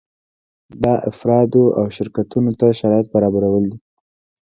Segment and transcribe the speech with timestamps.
[0.83, 3.77] دا افرادو او شرکتونو ته شرایط برابرول دي.